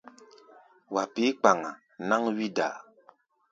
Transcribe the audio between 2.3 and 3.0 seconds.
wí-daa.